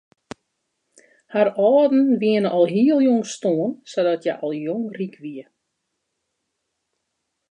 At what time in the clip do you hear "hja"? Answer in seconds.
4.25-4.33